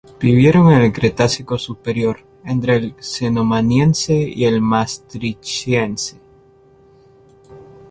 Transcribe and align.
Vivieron 0.19 0.73
en 0.73 0.81
el 0.81 0.91
Cretácico 0.91 1.59
Superior, 1.59 2.25
entre 2.43 2.75
el 2.75 2.95
Cenomaniense 2.99 4.15
y 4.15 4.45
el 4.45 4.59
Maastrichtiense. 4.59 6.19